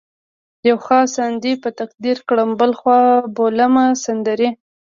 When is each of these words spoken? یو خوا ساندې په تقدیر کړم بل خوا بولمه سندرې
یو 0.69 0.77
خوا 0.85 0.99
ساندې 1.15 1.53
په 1.63 1.69
تقدیر 1.79 2.17
کړم 2.29 2.49
بل 2.59 2.71
خوا 2.79 2.99
بولمه 3.35 3.85
سندرې 4.03 4.49